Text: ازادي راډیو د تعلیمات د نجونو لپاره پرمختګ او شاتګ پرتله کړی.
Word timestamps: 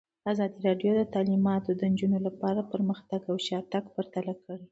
ازادي 0.31 0.59
راډیو 0.67 0.91
د 0.97 1.01
تعلیمات 1.15 1.63
د 1.77 1.81
نجونو 1.91 2.17
لپاره 2.27 2.67
پرمختګ 2.73 3.19
او 3.31 3.35
شاتګ 3.47 3.83
پرتله 3.95 4.33
کړی. 4.43 4.59